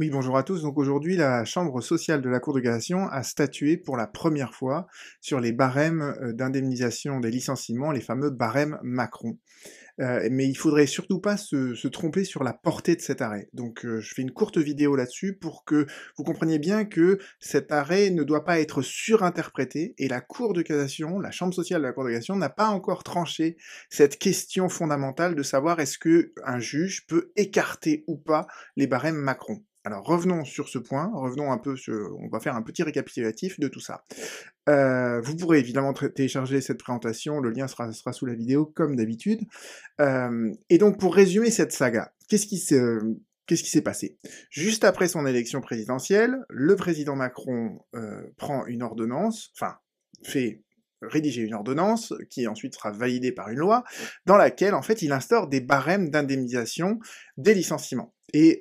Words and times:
Oui, 0.00 0.10
bonjour 0.10 0.36
à 0.36 0.42
tous. 0.42 0.62
Donc 0.62 0.76
aujourd'hui, 0.76 1.16
la 1.16 1.44
Chambre 1.44 1.80
sociale 1.80 2.20
de 2.20 2.28
la 2.28 2.40
Cour 2.40 2.52
de 2.52 2.58
cassation 2.58 3.06
a 3.06 3.22
statué 3.22 3.76
pour 3.76 3.96
la 3.96 4.08
première 4.08 4.52
fois 4.52 4.88
sur 5.20 5.38
les 5.38 5.52
barèmes 5.52 6.16
euh, 6.20 6.32
d'indemnisation 6.32 7.20
des 7.20 7.30
licenciements, 7.30 7.92
les 7.92 8.00
fameux 8.00 8.30
barèmes 8.30 8.76
Macron. 8.82 9.38
Euh, 10.00 10.28
mais 10.32 10.48
il 10.48 10.56
faudrait 10.56 10.88
surtout 10.88 11.20
pas 11.20 11.36
se, 11.36 11.86
tromper 11.86 12.24
sur 12.24 12.42
la 12.42 12.52
portée 12.52 12.96
de 12.96 13.02
cet 13.02 13.22
arrêt. 13.22 13.48
Donc 13.52 13.86
euh, 13.86 14.00
je 14.00 14.12
fais 14.12 14.22
une 14.22 14.32
courte 14.32 14.58
vidéo 14.58 14.96
là-dessus 14.96 15.34
pour 15.34 15.64
que 15.64 15.86
vous 16.18 16.24
compreniez 16.24 16.58
bien 16.58 16.84
que 16.84 17.20
cet 17.38 17.70
arrêt 17.70 18.10
ne 18.10 18.24
doit 18.24 18.44
pas 18.44 18.58
être 18.58 18.82
surinterprété 18.82 19.94
et 19.98 20.08
la 20.08 20.20
Cour 20.20 20.54
de 20.54 20.62
cassation, 20.62 21.20
la 21.20 21.30
Chambre 21.30 21.54
sociale 21.54 21.82
de 21.82 21.86
la 21.86 21.92
Cour 21.92 22.02
de 22.02 22.10
cassation 22.10 22.34
n'a 22.34 22.50
pas 22.50 22.66
encore 22.66 23.04
tranché 23.04 23.56
cette 23.90 24.18
question 24.18 24.68
fondamentale 24.68 25.36
de 25.36 25.42
savoir 25.44 25.78
est-ce 25.78 25.98
que 25.98 26.32
un 26.42 26.58
juge 26.58 27.06
peut 27.06 27.30
écarter 27.36 28.02
ou 28.08 28.16
pas 28.16 28.48
les 28.74 28.88
barèmes 28.88 29.14
Macron. 29.14 29.62
Alors 29.84 30.04
revenons 30.04 30.44
sur 30.44 30.68
ce 30.70 30.78
point, 30.78 31.10
revenons 31.14 31.52
un 31.52 31.58
peu 31.58 31.76
sur, 31.76 32.16
on 32.18 32.28
va 32.28 32.40
faire 32.40 32.56
un 32.56 32.62
petit 32.62 32.82
récapitulatif 32.82 33.60
de 33.60 33.68
tout 33.68 33.80
ça. 33.80 34.04
Euh, 34.68 35.20
vous 35.20 35.36
pourrez 35.36 35.58
évidemment 35.58 35.92
télécharger 35.92 36.62
cette 36.62 36.78
présentation, 36.78 37.38
le 37.38 37.50
lien 37.50 37.68
sera, 37.68 37.92
sous 37.92 38.24
la 38.24 38.34
vidéo 38.34 38.64
comme 38.64 38.96
d'habitude. 38.96 39.42
Euh, 40.00 40.50
et 40.70 40.78
donc 40.78 40.98
pour 40.98 41.14
résumer 41.14 41.50
cette 41.50 41.72
saga, 41.72 42.14
qu'est-ce 42.28 42.46
qui 42.46 42.58
s'est 42.58 42.80
Qu'est-ce 43.46 43.64
s'est 43.66 43.82
passé? 43.82 44.16
Juste 44.48 44.84
après 44.84 45.06
son 45.06 45.26
élection 45.26 45.60
présidentielle, 45.60 46.38
le 46.48 46.76
président 46.76 47.14
Macron 47.14 47.78
euh, 47.94 48.22
prend 48.38 48.64
une 48.64 48.82
ordonnance, 48.82 49.52
enfin 49.54 49.76
fait 50.22 50.62
rédiger 51.02 51.42
une 51.42 51.52
ordonnance 51.52 52.14
qui 52.30 52.48
ensuite 52.48 52.74
sera 52.74 52.90
validée 52.90 53.32
par 53.32 53.50
une 53.50 53.58
loi, 53.58 53.84
dans 54.24 54.38
laquelle 54.38 54.72
en 54.72 54.80
fait 54.80 55.02
il 55.02 55.12
instaure 55.12 55.48
des 55.48 55.60
barèmes 55.60 56.08
d'indemnisation 56.08 56.98
des 57.36 57.52
licenciements. 57.52 58.14
Et 58.32 58.58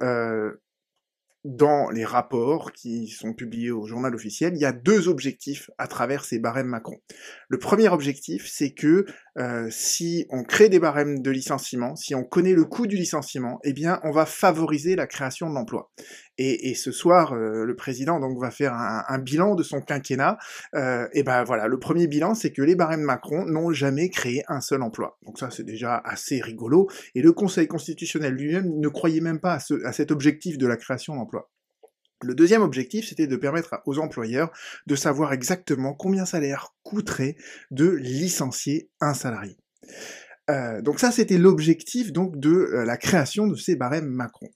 dans 1.43 1.89
les 1.89 2.05
rapports 2.05 2.71
qui 2.71 3.07
sont 3.07 3.33
publiés 3.33 3.71
au 3.71 3.85
journal 3.85 4.15
officiel, 4.15 4.53
il 4.55 4.61
y 4.61 4.65
a 4.65 4.71
deux 4.71 5.09
objectifs 5.09 5.69
à 5.77 5.87
travers 5.87 6.23
ces 6.23 6.39
barèmes 6.39 6.67
Macron. 6.67 7.01
Le 7.49 7.59
premier 7.59 7.89
objectif, 7.89 8.47
c'est 8.49 8.71
que 8.71 9.05
euh, 9.37 9.67
si 9.71 10.25
on 10.29 10.43
crée 10.43 10.69
des 10.69 10.79
barèmes 10.79 11.21
de 11.21 11.31
licenciement, 11.31 11.95
si 11.95 12.13
on 12.13 12.23
connaît 12.23 12.53
le 12.53 12.65
coût 12.65 12.87
du 12.87 12.95
licenciement, 12.95 13.59
eh 13.63 13.73
bien, 13.73 13.99
on 14.03 14.11
va 14.11 14.25
favoriser 14.25 14.95
la 14.95 15.07
création 15.07 15.49
de 15.49 15.55
l'emploi. 15.55 15.91
Et, 16.37 16.73
ce 16.73 16.91
soir, 16.91 17.33
euh, 17.33 17.63
le 17.63 17.75
président 17.75 18.19
donc 18.19 18.39
va 18.39 18.49
faire 18.49 18.73
un, 18.73 19.19
bilan 19.19 19.53
de 19.53 19.61
son 19.61 19.81
quinquennat. 19.81 20.37
Euh, 20.73 21.07
et 21.13 21.21
ben 21.21 21.43
voilà, 21.43 21.67
le 21.67 21.77
premier 21.77 22.07
bilan, 22.07 22.33
c'est 22.33 22.51
que 22.51 22.63
les 22.63 22.75
barèmes 22.75 23.03
Macron 23.03 23.45
n'ont 23.45 23.71
jamais 23.71 24.09
créé 24.09 24.43
un 24.47 24.59
seul 24.59 24.81
emploi. 24.81 25.19
Donc 25.23 25.37
ça, 25.37 25.51
c'est 25.51 25.63
déjà 25.63 25.97
assez 25.97 26.41
rigolo. 26.41 26.89
Et 27.13 27.21
le 27.21 27.33
Conseil 27.33 27.67
constitutionnel 27.67 28.33
lui-même 28.33 28.79
ne 28.79 28.87
croyait 28.87 29.21
même 29.21 29.39
pas 29.39 29.53
à, 29.53 29.87
à 29.87 29.93
cet 29.93 30.11
objectif 30.11 30.57
de 30.57 30.65
la 30.65 30.77
création 30.77 31.15
d'emploi. 31.15 31.49
Le 32.23 32.35
deuxième 32.35 32.61
objectif, 32.61 33.07
c'était 33.07 33.27
de 33.27 33.35
permettre 33.35 33.81
aux 33.85 33.99
employeurs 33.99 34.51
de 34.87 34.95
savoir 34.95 35.33
exactement 35.33 35.93
combien 35.93 36.25
ça 36.25 36.39
leur 36.39 36.75
coûterait 36.83 37.35
de 37.71 37.89
licencier 37.89 38.89
un 39.01 39.13
salarié. 39.13 39.57
Euh, 40.49 40.81
donc 40.81 40.99
ça, 40.99 41.11
c'était 41.11 41.37
l'objectif 41.37 42.11
donc 42.11 42.37
de 42.37 42.49
euh, 42.49 42.85
la 42.85 42.97
création 42.97 43.47
de 43.47 43.55
ces 43.55 43.75
barèmes 43.75 44.09
Macron. 44.09 44.47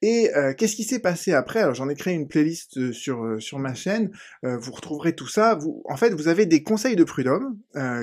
Et 0.00 0.30
euh, 0.34 0.54
qu'est-ce 0.54 0.74
qui 0.74 0.84
s'est 0.84 1.00
passé 1.00 1.32
après? 1.32 1.60
Alors 1.60 1.74
j'en 1.74 1.88
ai 1.88 1.94
créé 1.94 2.14
une 2.14 2.28
playlist 2.28 2.92
sur 2.92 3.36
sur 3.40 3.58
ma 3.58 3.74
chaîne. 3.74 4.10
vous 4.42 4.72
retrouverez 4.72 5.14
tout 5.14 5.28
ça. 5.28 5.54
Vous, 5.54 5.82
en 5.88 5.96
fait, 5.96 6.10
vous 6.14 6.28
avez 6.28 6.46
des 6.46 6.62
conseils 6.62 6.96
de 6.96 7.04
prud'homme 7.04 7.58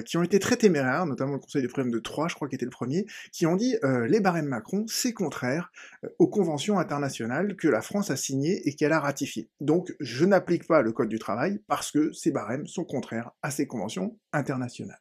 qui 0.06 0.18
ont 0.18 0.24
été 0.24 0.40
très 0.40 0.58
téméraires, 0.58 1.06
notamment 1.06 1.34
le 1.34 1.40
conseil 1.40 1.62
de 1.62 1.68
prud'homme 1.68 1.92
de 1.92 2.00
Troyes, 2.00 2.28
je 2.28 2.36
crois, 2.36 2.48
qui 2.48 2.56
était 2.56 2.66
le 2.66 2.72
premier, 2.72 3.06
qui 3.32 3.46
ont 3.46 3.56
dit 3.56 3.76
les 4.08 4.20
barèmes 4.20 4.48
Macron, 4.48 4.86
c'est 4.88 5.14
contraire 5.14 5.72
aux 6.20 6.28
conventions 6.28 6.80
internationales 6.80 7.56
que 7.56 7.68
la 7.68 7.82
France 7.82 8.12
a 8.12 8.16
signées 8.16 8.62
et 8.68 8.76
qu'elle 8.76 8.94
a 8.94 9.00
ratifiées. 9.00 9.50
Donc 9.60 9.94
je 10.00 10.26
n'applique 10.26 10.68
pas 10.68 10.82
le 10.82 10.92
code 10.92 11.10
du 11.10 11.20
travail 11.20 11.60
parce 11.68 11.92
que 11.92 12.12
ces 12.12 12.32
barèmes 12.32 12.68
sont 12.68 12.84
contraires 12.84 13.32
à 13.42 13.52
ces 13.52 13.68
conventions 13.68 14.18
internationales. 14.34 15.00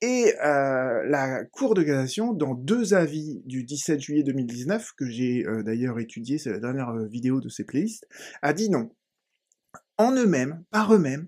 Et 0.00 0.34
euh, 0.44 1.04
la 1.06 1.44
Cour 1.44 1.74
de 1.74 1.82
cassation, 1.82 2.32
dans 2.32 2.54
deux 2.54 2.94
avis 2.94 3.42
du 3.44 3.64
17 3.64 4.00
juillet 4.00 4.22
2019, 4.22 4.92
que 4.96 5.08
j'ai 5.08 5.46
euh, 5.46 5.62
d'ailleurs 5.62 5.98
étudié, 5.98 6.38
c'est 6.38 6.50
la 6.50 6.60
dernière 6.60 6.90
euh, 6.90 7.06
vidéo 7.06 7.40
de 7.40 7.48
ces 7.48 7.64
playlists, 7.64 8.06
a 8.42 8.52
dit 8.52 8.70
non. 8.70 8.90
En 9.96 10.12
eux-mêmes, 10.12 10.64
par 10.70 10.94
eux-mêmes, 10.94 11.26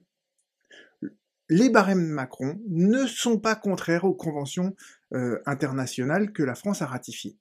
les 1.48 1.68
barèmes 1.68 2.06
Macron 2.06 2.60
ne 2.68 3.06
sont 3.06 3.38
pas 3.38 3.56
contraires 3.56 4.04
aux 4.04 4.14
conventions 4.14 4.76
internationales 5.44 6.30
que 6.30 6.44
la 6.44 6.54
France 6.54 6.82
a 6.82 6.86
ratifiées. 6.86 7.36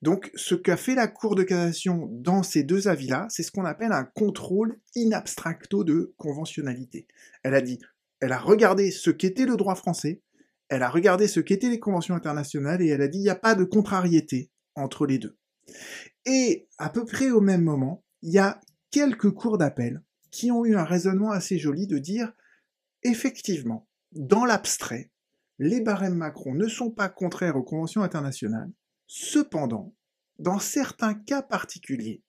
Donc, 0.00 0.30
ce 0.34 0.54
qu'a 0.54 0.78
fait 0.78 0.94
la 0.94 1.06
Cour 1.06 1.34
de 1.34 1.42
cassation 1.42 2.08
dans 2.10 2.42
ces 2.42 2.62
deux 2.62 2.88
avis-là, 2.88 3.26
c'est 3.28 3.42
ce 3.42 3.52
qu'on 3.52 3.66
appelle 3.66 3.92
un 3.92 4.04
contrôle 4.04 4.80
in 4.96 5.12
abstracto 5.12 5.84
de 5.84 6.14
conventionnalité. 6.16 7.06
Elle 7.42 7.54
a 7.54 7.60
dit 7.60 7.78
elle 8.20 8.32
a 8.32 8.38
regardé 8.38 8.90
ce 8.90 9.10
qu'était 9.10 9.46
le 9.46 9.56
droit 9.56 9.74
français, 9.74 10.20
elle 10.70 10.84
a 10.84 10.88
regardé 10.88 11.26
ce 11.26 11.40
qu'étaient 11.40 11.68
les 11.68 11.80
conventions 11.80 12.14
internationales 12.14 12.80
et 12.80 12.88
elle 12.88 13.02
a 13.02 13.08
dit 13.08 13.18
il 13.18 13.22
n'y 13.22 13.28
a 13.28 13.34
pas 13.34 13.54
de 13.54 13.64
contrariété 13.64 14.50
entre 14.76 15.04
les 15.04 15.18
deux. 15.18 15.36
Et 16.24 16.68
à 16.78 16.88
peu 16.88 17.04
près 17.04 17.30
au 17.30 17.40
même 17.40 17.62
moment, 17.62 18.04
il 18.22 18.32
y 18.32 18.38
a 18.38 18.60
quelques 18.90 19.30
cours 19.30 19.58
d'appel 19.58 20.02
qui 20.30 20.52
ont 20.52 20.64
eu 20.64 20.76
un 20.76 20.84
raisonnement 20.84 21.32
assez 21.32 21.58
joli 21.58 21.86
de 21.86 21.98
dire 21.98 22.32
effectivement, 23.02 23.88
dans 24.12 24.44
l'abstrait, 24.44 25.10
les 25.58 25.80
barèmes 25.80 26.14
Macron 26.14 26.54
ne 26.54 26.68
sont 26.68 26.90
pas 26.90 27.08
contraires 27.08 27.56
aux 27.56 27.62
conventions 27.62 28.02
internationales, 28.02 28.70
cependant, 29.06 29.94
dans 30.38 30.58
certains 30.58 31.14
cas 31.14 31.42
particuliers, 31.42 32.22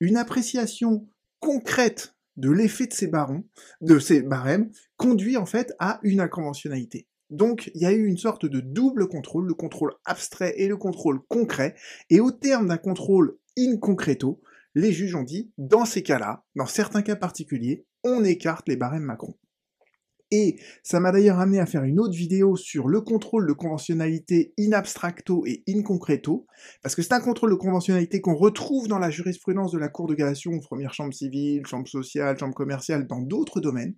une 0.00 0.16
appréciation 0.16 1.08
concrète 1.40 2.14
de 2.36 2.50
l'effet 2.50 2.86
de 2.86 2.92
ces 2.92 3.08
barons, 3.08 3.44
de 3.80 3.98
ces 3.98 4.22
barèmes, 4.22 4.70
conduit 4.96 5.36
en 5.36 5.46
fait 5.46 5.74
à 5.78 5.98
une 6.02 6.20
inconventionnalité. 6.20 7.08
Donc 7.30 7.70
il 7.74 7.82
y 7.82 7.86
a 7.86 7.92
eu 7.92 8.06
une 8.06 8.18
sorte 8.18 8.46
de 8.46 8.60
double 8.60 9.08
contrôle, 9.08 9.46
le 9.46 9.54
contrôle 9.54 9.94
abstrait 10.04 10.54
et 10.56 10.68
le 10.68 10.76
contrôle 10.76 11.20
concret, 11.28 11.74
et 12.10 12.20
au 12.20 12.30
terme 12.30 12.68
d'un 12.68 12.78
contrôle 12.78 13.38
in 13.58 13.76
concreto, 13.78 14.40
les 14.74 14.92
juges 14.92 15.14
ont 15.14 15.22
dit, 15.22 15.52
dans 15.58 15.84
ces 15.84 16.02
cas-là, 16.02 16.44
dans 16.54 16.66
certains 16.66 17.02
cas 17.02 17.16
particuliers, 17.16 17.84
on 18.04 18.24
écarte 18.24 18.68
les 18.68 18.76
barèmes 18.76 19.04
Macron. 19.04 19.34
Et 20.30 20.60
ça 20.82 21.00
m'a 21.00 21.10
d'ailleurs 21.10 21.40
amené 21.40 21.58
à 21.58 21.66
faire 21.66 21.82
une 21.82 21.98
autre 21.98 22.14
vidéo 22.14 22.56
sur 22.56 22.88
le 22.88 23.00
contrôle 23.00 23.48
de 23.48 23.52
conventionnalité 23.52 24.54
in 24.58 24.72
abstracto 24.72 25.44
et 25.44 25.64
in 25.68 25.82
concreto, 25.82 26.46
parce 26.82 26.94
que 26.94 27.02
c'est 27.02 27.14
un 27.14 27.20
contrôle 27.20 27.50
de 27.50 27.56
conventionnalité 27.56 28.20
qu'on 28.20 28.36
retrouve 28.36 28.86
dans 28.86 28.98
la 28.98 29.10
jurisprudence 29.10 29.72
de 29.72 29.78
la 29.78 29.88
Cour 29.88 30.06
de 30.06 30.14
cassation, 30.14 30.58
première 30.60 30.94
chambre 30.94 31.12
civile, 31.12 31.66
chambre 31.66 31.88
sociale, 31.88 32.38
chambre 32.38 32.54
commerciale, 32.54 33.08
dans 33.08 33.20
d'autres 33.20 33.60
domaines. 33.60 33.94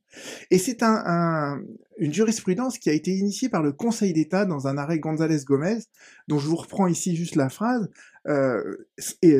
Et 0.50 0.58
c'est 0.58 0.82
un, 0.82 1.60
une 1.98 2.14
jurisprudence 2.14 2.78
qui 2.78 2.88
a 2.88 2.94
été 2.94 3.10
initiée 3.10 3.50
par 3.50 3.62
le 3.62 3.72
Conseil 3.72 4.14
d'État 4.14 4.46
dans 4.46 4.66
un 4.66 4.78
arrêt 4.78 4.98
González-Gomez, 4.98 5.80
dont 6.28 6.38
je 6.38 6.48
vous 6.48 6.56
reprends 6.56 6.86
ici 6.86 7.14
juste 7.14 7.36
la 7.36 7.50
phrase, 7.50 7.90
euh, 8.28 8.62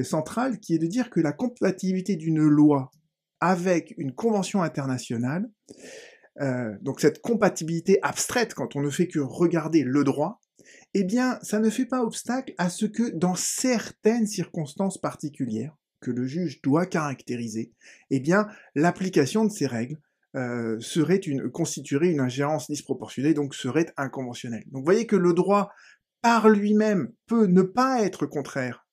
centrale, 0.03 0.59
qui 0.59 0.75
est 0.75 0.79
de 0.79 0.87
dire 0.87 1.09
que 1.09 1.21
la 1.21 1.33
compatibilité 1.33 2.17
d'une 2.17 2.43
loi 2.43 2.91
avec 3.41 3.95
une 3.97 4.13
convention 4.13 4.63
internationale 4.63 5.49
euh, 6.41 6.77
donc 6.81 7.01
cette 7.01 7.21
compatibilité 7.21 7.99
abstraite 8.03 8.55
quand 8.55 8.77
on 8.77 8.81
ne 8.81 8.91
fait 8.91 9.07
que 9.07 9.19
regarder 9.19 9.85
le 9.85 10.05
droit, 10.05 10.41
eh 10.95 11.05
bien, 11.05 11.39
ça 11.43 11.59
ne 11.59 11.71
fait 11.71 11.87
pas 11.87 12.03
obstacle 12.03 12.55
à 12.59 12.71
ce 12.71 12.87
que 12.87 13.11
dans 13.11 13.35
certaines 13.35 14.27
circonstances 14.27 14.99
particulières 14.99 15.77
que 16.01 16.11
le 16.11 16.27
juge 16.27 16.61
doit 16.63 16.87
caractériser, 16.87 17.73
eh 18.11 18.21
bien, 18.21 18.49
l'application 18.75 19.45
de 19.45 19.51
ces 19.51 19.67
règles 19.67 19.99
euh, 20.35 20.81
serait 20.81 21.17
une, 21.17 21.51
constituerait 21.51 22.11
une 22.11 22.21
ingérence 22.21 22.71
disproportionnée, 22.71 23.35
donc 23.35 23.55
serait 23.55 23.93
inconventionnelle. 23.97 24.65
Donc, 24.67 24.81
vous 24.81 24.85
voyez 24.85 25.07
que 25.07 25.17
le 25.17 25.33
droit, 25.33 25.71
par 26.23 26.49
lui-même, 26.49 27.13
peut 27.27 27.47
ne 27.47 27.63
pas 27.63 28.03
être 28.03 28.27
contraire 28.27 28.87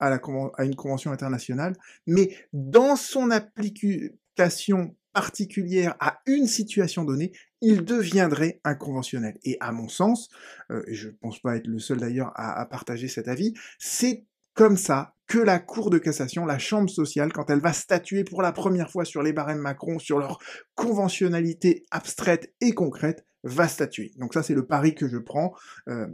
à, 0.00 0.10
la, 0.10 0.20
à 0.56 0.64
une 0.64 0.74
convention 0.74 1.12
internationale, 1.12 1.74
mais 2.06 2.36
dans 2.52 2.96
son 2.96 3.30
application 3.30 4.96
particulière 5.12 5.96
à 6.00 6.20
une 6.26 6.46
situation 6.46 7.04
donnée, 7.04 7.32
il 7.60 7.84
deviendrait 7.84 8.60
inconventionnel. 8.64 9.38
Et 9.44 9.56
à 9.60 9.72
mon 9.72 9.88
sens, 9.88 10.28
euh, 10.70 10.82
et 10.86 10.94
je 10.94 11.08
ne 11.08 11.14
pense 11.14 11.40
pas 11.40 11.56
être 11.56 11.66
le 11.66 11.78
seul 11.78 11.98
d'ailleurs 11.98 12.32
à, 12.34 12.64
partager 12.66 13.08
cet 13.08 13.28
avis, 13.28 13.54
c'est 13.78 14.24
comme 14.54 14.76
ça 14.76 15.14
que 15.26 15.38
la 15.38 15.58
Cour 15.58 15.90
de 15.90 15.98
cassation, 15.98 16.44
la 16.44 16.58
Chambre 16.58 16.90
sociale, 16.90 17.32
quand 17.32 17.50
elle 17.50 17.60
va 17.60 17.72
statuer 17.72 18.24
pour 18.24 18.42
la 18.42 18.52
première 18.52 18.90
fois 18.90 19.04
sur 19.04 19.22
les 19.22 19.32
barèmes 19.32 19.58
Macron, 19.58 19.98
sur 19.98 20.18
leur 20.18 20.38
conventionnalité 20.74 21.84
abstraite 21.90 22.52
et 22.60 22.72
concrète, 22.72 23.24
va 23.44 23.68
statuer. 23.68 24.12
Donc 24.16 24.34
ça, 24.34 24.42
c'est 24.42 24.54
le 24.54 24.66
pari 24.66 24.94
que 24.94 25.08
je 25.08 25.18
prends. 25.18 25.54
Euh, 25.88 26.08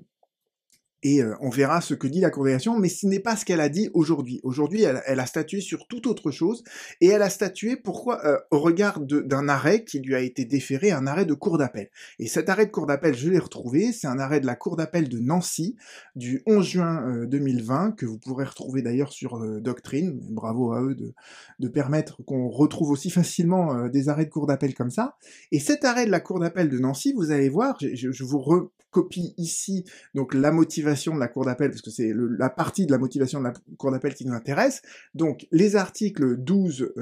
et 1.03 1.23
euh, 1.23 1.35
on 1.41 1.51
verra 1.51 1.81
ce 1.81 1.95
que 1.95 2.07
dit 2.07 2.21
la 2.21 2.31
Cour 2.31 2.47
mais 2.79 2.89
ce 2.89 3.07
n'est 3.07 3.21
pas 3.21 3.37
ce 3.37 3.45
qu'elle 3.45 3.61
a 3.61 3.69
dit 3.69 3.91
aujourd'hui. 3.93 4.41
Aujourd'hui, 4.43 4.83
elle, 4.83 5.21
a 5.21 5.27
statué 5.27 5.61
sur 5.61 5.87
toute 5.89 6.07
autre 6.07 6.31
chose, 6.31 6.65
et 7.01 7.09
elle 7.09 7.23
a 7.23 7.31
statué 7.31 7.77
pourquoi 7.77 8.25
euh, 8.25 8.39
au 8.51 8.59
regard 8.59 9.01
d'un 9.01 9.49
arrêt 9.49 9.85
qui 9.85 10.01
lui 10.01 10.15
a 10.15 10.21
été 10.21 10.45
déféré, 10.45 10.93
un 10.93 11.07
arrêt 11.07 11.27
de 11.27 11.35
cour 11.35 11.59
d'appel. 11.59 11.91
Et 12.19 12.27
cet 12.27 12.49
arrêt 12.49 12.67
de 12.67 12.71
cour 12.71 12.87
d'appel, 12.87 13.15
je 13.15 13.29
l'ai 13.29 13.39
retrouvé, 13.39 13.93
c'est 13.93 14.07
un 14.07 14.19
arrêt 14.19 14.41
de 14.41 14.47
la 14.47 14.57
Cour 14.57 14.77
d'appel 14.77 15.09
de 15.09 15.19
Nancy 15.19 15.77
du 16.15 16.43
11 16.47 16.67
juin 16.67 17.27
2020, 17.27 17.89
euh, 17.89 17.93
que 17.93 18.07
vous 18.07 18.19
pourrez 18.19 18.45
retrouver 18.45 18.83
d'ailleurs 18.83 19.13
sur 19.13 19.39
Doctrine. 19.61 20.19
Bravo 20.31 20.73
à 20.73 20.83
eux 20.83 20.95
de, 20.95 21.15
de 21.59 21.69
permettre 21.69 22.23
qu'on 22.25 22.49
retrouve 22.49 22.91
aussi 22.91 23.11
facilement 23.11 23.89
des 23.89 24.09
arrêts 24.09 24.25
de 24.25 24.31
cour 24.31 24.47
d'appel 24.47 24.75
comme 24.75 24.91
ça. 24.91 25.17
Et 25.53 25.61
cet 25.61 25.85
arrêt 25.85 26.07
de 26.07 26.11
la 26.11 26.21
Cour 26.21 26.41
d'appel 26.41 26.69
de 26.69 26.79
Nancy, 26.79 27.13
vous 27.13 27.31
allez 27.31 27.49
voir, 27.49 27.77
je, 27.81 28.11
je 28.11 28.25
vous 28.25 28.39
recopie 28.39 29.35
ici 29.37 29.85
donc 30.15 30.35
la 30.35 30.51
motivation 30.51 30.86
de 30.87 31.21
la 31.21 31.29
cour 31.29 31.45
d'appel, 31.45 31.71
parce 31.71 31.83
que 31.83 31.91
c'est 31.91 32.13
la 32.39 32.51
partie 32.51 32.87
de 32.87 32.93
la 32.93 32.99
motivation 32.99 33.41
de 33.41 33.45
la 33.45 33.53
cour 33.79 33.91
d'appel 33.91 34.15
qui 34.15 34.27
nous 34.27 34.35
intéresse. 34.35 34.83
Donc, 35.15 35.47
les 35.53 35.77
articles 35.77 36.37
12, 36.37 36.93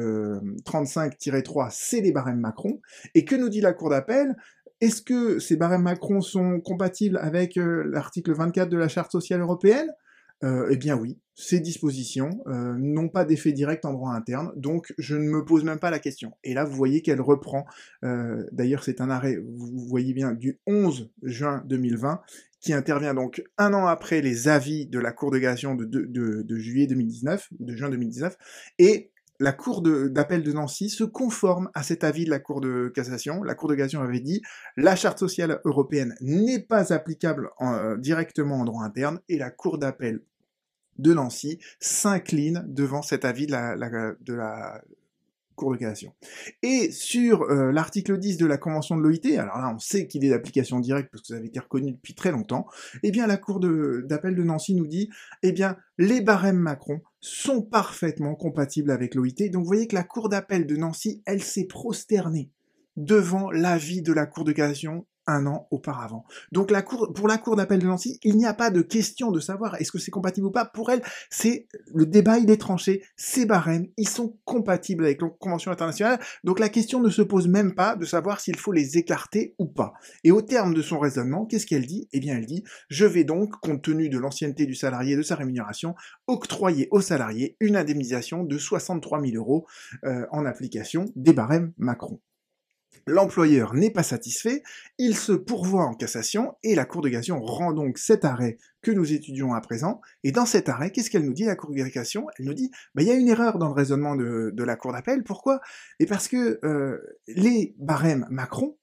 35-3, 0.64 1.66
euh, 1.66 1.68
c'est 1.70 2.00
les 2.00 2.12
barèmes 2.12 2.40
Macron. 2.40 2.80
Et 3.14 3.24
que 3.24 3.34
nous 3.34 3.48
dit 3.48 3.60
la 3.60 3.72
cour 3.72 3.90
d'appel? 3.90 4.36
Est-ce 4.80 5.02
que 5.02 5.38
ces 5.38 5.56
barèmes 5.56 5.82
Macron 5.82 6.20
sont 6.20 6.60
compatibles 6.60 7.18
avec 7.18 7.56
euh, 7.56 7.84
l'article 7.90 8.32
24 8.32 8.68
de 8.68 8.76
la 8.76 8.88
Charte 8.88 9.12
sociale 9.12 9.40
européenne? 9.40 9.90
Euh, 10.42 10.68
eh 10.70 10.76
bien 10.76 10.96
oui, 10.96 11.18
ces 11.34 11.60
dispositions 11.60 12.30
euh, 12.46 12.74
n'ont 12.78 13.08
pas 13.08 13.24
d'effet 13.24 13.52
direct 13.52 13.84
en 13.84 13.92
droit 13.92 14.12
interne, 14.12 14.52
donc 14.56 14.92
je 14.98 15.16
ne 15.16 15.28
me 15.28 15.44
pose 15.44 15.64
même 15.64 15.78
pas 15.78 15.90
la 15.90 15.98
question. 15.98 16.32
Et 16.44 16.54
là, 16.54 16.64
vous 16.64 16.76
voyez 16.76 17.02
qu'elle 17.02 17.20
reprend, 17.20 17.64
euh, 18.04 18.44
d'ailleurs 18.52 18.84
c'est 18.84 19.00
un 19.00 19.10
arrêt, 19.10 19.36
vous 19.36 19.86
voyez 19.88 20.12
bien, 20.12 20.32
du 20.32 20.58
11 20.66 21.10
juin 21.22 21.62
2020, 21.66 22.20
qui 22.60 22.72
intervient 22.72 23.14
donc 23.14 23.42
un 23.58 23.74
an 23.74 23.86
après 23.86 24.22
les 24.22 24.48
avis 24.48 24.86
de 24.86 24.98
la 24.98 25.12
Cour 25.12 25.30
de 25.30 25.38
cassation 25.38 25.74
de, 25.74 26.56
juillet 26.56 26.86
2019, 26.86 27.48
de 27.58 27.76
juin 27.76 27.90
2019, 27.90 28.36
et 28.78 29.10
la 29.44 29.52
Cour 29.52 29.82
d'appel 29.82 30.42
de, 30.42 30.52
Nancy 30.52 30.88
se 30.88 31.04
conforme 31.04 31.68
à 31.74 31.82
cet 31.82 32.02
avis 32.02 32.24
de 32.24 32.30
la 32.30 32.38
Cour 32.38 32.62
de 32.62 32.90
cassation. 32.94 33.42
La 33.42 33.54
Cour 33.54 33.68
de 33.68 33.74
cassation 33.74 34.00
avait 34.00 34.20
dit 34.20 34.40
la 34.78 34.96
Charte 34.96 35.18
sociale 35.18 35.60
européenne 35.66 36.14
n'est 36.22 36.60
pas 36.60 36.94
applicable 36.94 37.50
directement 37.98 38.60
en 38.60 38.64
droit 38.64 38.84
interne 38.84 39.20
et 39.28 39.36
la 39.36 39.50
Cour 39.50 39.76
d'appel 39.76 40.22
de 40.96 41.12
Nancy 41.12 41.58
s'incline 41.78 42.64
devant 42.66 43.02
cet 43.02 43.26
avis 43.26 43.46
de 43.46 43.52
la, 43.52 43.76
de 43.76 44.32
la 44.32 44.80
Cour 45.54 45.72
de 45.72 45.78
cassation. 45.78 46.12
Et 46.62 46.90
sur 46.90 47.42
euh, 47.42 47.72
l'article 47.72 48.18
10 48.18 48.36
de 48.36 48.46
la 48.46 48.58
Convention 48.58 48.96
de 48.96 49.02
l'OIT, 49.02 49.38
alors 49.38 49.58
là 49.58 49.72
on 49.74 49.78
sait 49.78 50.06
qu'il 50.06 50.24
est 50.24 50.30
d'application 50.30 50.80
directe 50.80 51.10
parce 51.10 51.22
que 51.22 51.28
ça 51.28 51.36
avait 51.36 51.46
été 51.46 51.60
reconnu 51.60 51.92
depuis 51.92 52.14
très 52.14 52.32
longtemps, 52.32 52.66
eh 53.02 53.10
bien 53.10 53.26
la 53.26 53.36
Cour 53.36 53.60
d'appel 53.60 54.34
de, 54.34 54.42
de, 54.42 54.46
Nancy 54.46 54.74
nous 54.74 54.86
dit, 54.86 55.10
eh 55.42 55.52
bien 55.52 55.76
les 55.98 56.20
barèmes 56.20 56.58
Macron 56.58 57.00
sont 57.20 57.62
parfaitement 57.62 58.34
compatibles 58.34 58.90
avec 58.90 59.14
l'OIT. 59.14 59.48
Donc 59.50 59.62
vous 59.62 59.68
voyez 59.68 59.86
que 59.86 59.94
la 59.94 60.04
Cour 60.04 60.28
d'appel 60.28 60.66
de 60.66 60.76
Nancy, 60.76 61.22
elle 61.26 61.42
s'est 61.42 61.66
prosternée 61.66 62.50
devant 62.96 63.50
l'avis 63.50 64.02
de 64.02 64.12
la 64.12 64.26
Cour 64.26 64.44
de 64.44 64.52
cassation 64.52 65.06
un 65.26 65.46
an 65.46 65.66
auparavant. 65.70 66.24
Donc 66.52 66.72
pour 67.14 67.28
la 67.28 67.38
Cour 67.38 67.56
d'appel 67.56 67.80
de 67.80 67.86
Nancy, 67.86 68.18
il 68.22 68.36
n'y 68.36 68.46
a 68.46 68.54
pas 68.54 68.70
de 68.70 68.82
question 68.82 69.30
de 69.30 69.40
savoir 69.40 69.80
est-ce 69.80 69.92
que 69.92 69.98
c'est 69.98 70.10
compatible 70.10 70.46
ou 70.46 70.50
pas. 70.50 70.64
Pour 70.64 70.90
elle, 70.90 71.02
c'est 71.30 71.66
le 71.94 72.06
débat, 72.06 72.38
il 72.38 72.50
est 72.50 72.60
tranché, 72.60 73.02
ces 73.16 73.46
barèmes, 73.46 73.86
ils 73.96 74.08
sont 74.08 74.36
compatibles 74.44 75.04
avec 75.04 75.20
la 75.22 75.28
Convention 75.38 75.70
internationale, 75.70 76.18
donc 76.42 76.58
la 76.58 76.68
question 76.68 77.00
ne 77.00 77.10
se 77.10 77.22
pose 77.22 77.48
même 77.48 77.74
pas 77.74 77.96
de 77.96 78.04
savoir 78.04 78.40
s'il 78.40 78.56
faut 78.56 78.72
les 78.72 78.98
écarter 78.98 79.54
ou 79.58 79.66
pas. 79.66 79.94
Et 80.22 80.30
au 80.30 80.42
terme 80.42 80.74
de 80.74 80.82
son 80.82 80.98
raisonnement, 80.98 81.46
qu'est-ce 81.46 81.66
qu'elle 81.66 81.86
dit? 81.86 82.08
Eh 82.12 82.20
bien 82.20 82.36
elle 82.36 82.46
dit, 82.46 82.64
je 82.88 83.06
vais 83.06 83.24
donc, 83.24 83.52
compte 83.60 83.82
tenu 83.82 84.08
de 84.08 84.18
l'ancienneté 84.18 84.66
du 84.66 84.74
salarié 84.74 85.14
et 85.14 85.16
de 85.16 85.22
sa 85.22 85.36
rémunération, 85.36 85.94
octroyer 86.26 86.88
au 86.90 87.00
salarié 87.00 87.56
une 87.60 87.76
indemnisation 87.76 88.44
de 88.44 88.58
63 88.58 89.20
000 89.20 89.36
euros 89.36 89.66
euh, 90.04 90.26
en 90.30 90.46
application 90.46 91.06
des 91.16 91.32
barèmes 91.32 91.72
Macron. 91.78 92.20
L'employeur 93.06 93.74
n'est 93.74 93.90
pas 93.90 94.02
satisfait, 94.02 94.62
il 94.98 95.16
se 95.16 95.32
pourvoit 95.32 95.84
en 95.84 95.94
cassation 95.94 96.54
et 96.62 96.74
la 96.74 96.84
Cour 96.84 97.02
de 97.02 97.08
cassation 97.08 97.40
rend 97.40 97.72
donc 97.72 97.98
cet 97.98 98.24
arrêt 98.24 98.56
que 98.80 98.90
nous 98.90 99.12
étudions 99.12 99.52
à 99.52 99.60
présent. 99.60 100.00
Et 100.22 100.32
dans 100.32 100.46
cet 100.46 100.68
arrêt, 100.68 100.90
qu'est-ce 100.90 101.10
qu'elle 101.10 101.24
nous 101.24 101.34
dit, 101.34 101.44
la 101.44 101.56
Cour 101.56 101.70
de 101.70 101.82
cassation? 101.82 102.26
Elle 102.38 102.46
nous 102.46 102.54
dit, 102.54 102.70
bah, 102.94 103.02
il 103.02 103.08
y 103.08 103.10
a 103.10 103.14
une 103.14 103.28
erreur 103.28 103.58
dans 103.58 103.68
le 103.68 103.74
raisonnement 103.74 104.16
de, 104.16 104.52
la 104.56 104.76
Cour 104.76 104.92
d'appel. 104.92 105.22
Pourquoi? 105.22 105.60
Et 106.00 106.06
parce 106.06 106.28
que 106.28 106.58
euh, 106.64 106.98
les 107.28 107.74
barèmes 107.78 108.26
Macron 108.30 108.76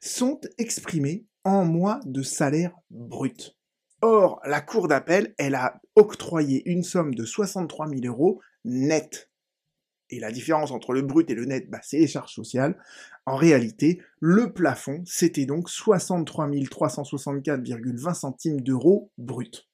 sont 0.00 0.40
exprimés 0.58 1.26
en 1.44 1.64
mois 1.64 2.00
de 2.04 2.22
salaire 2.22 2.76
brut. 2.90 3.56
Or, 4.00 4.40
la 4.44 4.60
Cour 4.60 4.88
d'appel, 4.88 5.34
elle 5.38 5.54
a 5.54 5.80
octroyé 5.96 6.62
une 6.70 6.82
somme 6.82 7.14
de 7.14 7.24
63 7.24 7.88
000 7.88 8.00
euros 8.06 8.40
net 8.64 9.30
et 10.10 10.20
la 10.20 10.30
différence 10.30 10.70
entre 10.70 10.92
le 10.92 11.02
brut 11.02 11.28
et 11.30 11.34
le 11.34 11.44
net, 11.44 11.68
bah, 11.68 11.80
c'est 11.82 11.98
les 11.98 12.06
charges 12.06 12.32
sociales. 12.32 12.76
En 13.24 13.36
réalité, 13.36 14.00
le 14.20 14.52
plafond, 14.52 15.02
c'était 15.04 15.46
donc 15.46 15.68
63 15.68 16.48
364,20 16.48 18.14
centimes 18.14 18.60
d'euros 18.60 19.10
brut. 19.18 19.68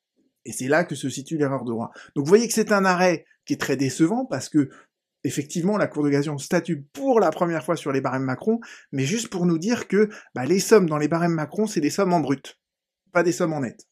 Et 0.44 0.52
c'est 0.52 0.68
là 0.68 0.84
que 0.84 0.94
se 0.94 1.08
situe 1.08 1.36
l'erreur 1.36 1.64
de 1.64 1.70
droit. 1.70 1.92
Donc 2.14 2.24
vous 2.24 2.28
voyez 2.28 2.48
que 2.48 2.54
c'est 2.54 2.72
un 2.72 2.84
arrêt 2.84 3.26
qui 3.44 3.52
est 3.52 3.60
très 3.60 3.76
décevant 3.76 4.24
parce 4.24 4.48
que 4.48 4.70
effectivement, 5.24 5.76
la 5.76 5.86
Cour 5.86 6.02
de 6.04 6.10
cassation 6.10 6.38
statue 6.38 6.82
pour 6.92 7.20
la 7.20 7.30
première 7.30 7.64
fois 7.64 7.76
sur 7.76 7.92
les 7.92 8.00
barèmes 8.00 8.24
Macron, 8.24 8.60
mais 8.90 9.04
juste 9.04 9.28
pour 9.28 9.46
nous 9.46 9.58
dire 9.58 9.86
que 9.86 10.08
bah, 10.34 10.44
les 10.44 10.58
sommes 10.58 10.88
dans 10.88 10.98
les 10.98 11.08
barèmes 11.08 11.34
Macron, 11.34 11.66
c'est 11.66 11.80
des 11.80 11.90
sommes 11.90 12.12
en 12.12 12.20
brut, 12.20 12.58
pas 13.12 13.22
des 13.22 13.32
sommes 13.32 13.52
en 13.52 13.60
net. 13.60 13.86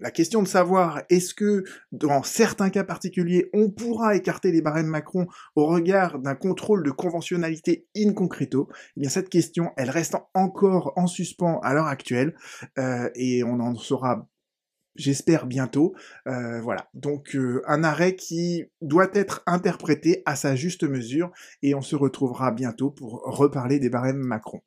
La 0.00 0.10
question 0.10 0.42
de 0.42 0.48
savoir 0.48 1.02
est-ce 1.10 1.34
que 1.34 1.62
dans 1.92 2.22
certains 2.22 2.70
cas 2.70 2.84
particuliers 2.84 3.50
on 3.52 3.70
pourra 3.70 4.16
écarter 4.16 4.50
les 4.50 4.62
barèmes 4.62 4.86
Macron 4.86 5.26
au 5.56 5.66
regard 5.66 6.18
d'un 6.18 6.34
contrôle 6.34 6.82
de 6.82 6.90
conventionnalité 6.90 7.86
in 7.96 8.14
concreto, 8.14 8.68
eh 8.96 9.00
bien 9.00 9.10
cette 9.10 9.28
question 9.28 9.72
elle 9.76 9.90
reste 9.90 10.16
encore 10.34 10.94
en 10.96 11.06
suspens 11.06 11.60
à 11.62 11.74
l'heure 11.74 11.86
actuelle 11.86 12.34
euh, 12.78 13.10
et 13.14 13.44
on 13.44 13.60
en 13.60 13.74
saura 13.74 14.26
j'espère 14.96 15.46
bientôt. 15.46 15.94
Euh, 16.26 16.60
voilà, 16.60 16.88
donc 16.94 17.34
euh, 17.34 17.62
un 17.66 17.84
arrêt 17.84 18.16
qui 18.16 18.64
doit 18.80 19.08
être 19.14 19.42
interprété 19.46 20.22
à 20.26 20.36
sa 20.36 20.56
juste 20.56 20.84
mesure 20.84 21.30
et 21.62 21.74
on 21.74 21.82
se 21.82 21.96
retrouvera 21.96 22.50
bientôt 22.52 22.90
pour 22.90 23.22
reparler 23.24 23.78
des 23.78 23.90
barèmes 23.90 24.18
Macron. 24.18 24.62